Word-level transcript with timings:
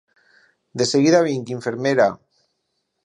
De 0.81 0.87
seguida 0.93 1.21
vinc, 1.27 1.53
infermera! 1.57 2.09